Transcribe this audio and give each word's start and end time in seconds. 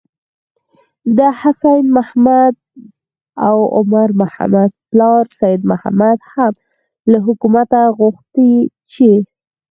د 1.17 1.19
حسين 1.39 1.83
محمد 1.97 2.53
او 3.47 3.57
عمر 3.77 4.09
محمد 4.21 4.71
پلار 4.89 5.23
سيد 5.39 5.61
محمد 5.71 6.17
هم 6.33 6.53
له 7.11 7.17
حکومته 7.27 7.81
غوښتي 7.99 8.53
چې: 8.93 9.11